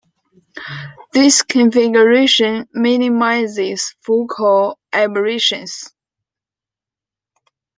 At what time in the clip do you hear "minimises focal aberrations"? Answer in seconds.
2.73-5.93